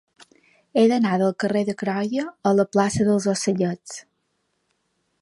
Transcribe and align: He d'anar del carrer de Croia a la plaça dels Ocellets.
He 0.77 0.85
d'anar 0.91 1.11
del 1.23 1.35
carrer 1.43 1.61
de 1.69 1.77
Croia 1.83 2.25
a 2.53 2.57
la 2.61 2.67
plaça 2.77 3.09
dels 3.11 3.31
Ocellets. 3.37 3.99